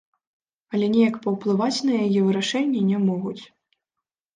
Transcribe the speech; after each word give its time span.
Але 0.75 0.87
неяк 0.93 1.19
паўплываць 1.27 1.85
на 1.91 2.03
яе 2.09 2.19
вырашэнне 2.31 2.87
не 2.91 3.07
могуць. 3.09 3.41